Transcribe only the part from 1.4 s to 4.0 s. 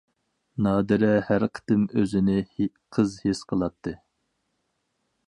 قېتىم ئۆزىنى قىز ھېس قىلاتتى.